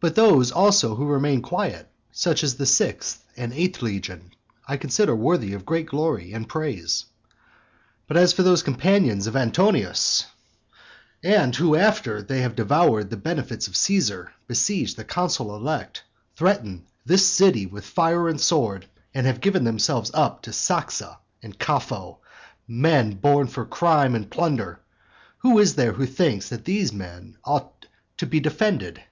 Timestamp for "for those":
8.34-8.62